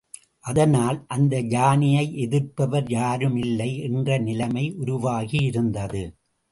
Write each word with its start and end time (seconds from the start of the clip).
அதனால் 0.39 0.97
அந்த 1.07 1.41
யானையை 1.49 2.05
எதிர்ப்பவர் 2.25 2.87
யாரும் 2.89 3.37
இல்லை 3.37 3.79
என்ற 3.79 4.17
நிலைமை 4.19 4.65
உருவாகி 4.75 5.41
இருந்தது. 5.43 6.03